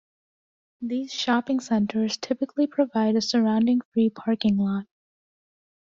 [0.81, 4.87] These shopping centres typically provide a surrounding free parking lot.